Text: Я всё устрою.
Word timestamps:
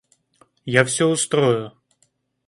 Я 0.65 0.81
всё 0.83 1.05
устрою. 1.15 1.71